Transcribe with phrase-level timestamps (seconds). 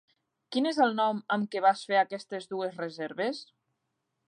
[0.53, 3.45] Quin és el nom amb què vas fer aquestes dues reserves?